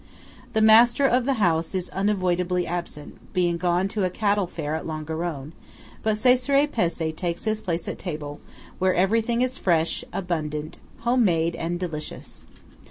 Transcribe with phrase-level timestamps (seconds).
[0.53, 4.83] The master of the house is unavoidably absent, being gone to a cattle fair at
[4.87, 5.51] Longarone;
[6.01, 8.41] but Cesare Pezzé takes his place at table,
[8.79, 12.47] where everything is fresh, abundant, home made, and delicious.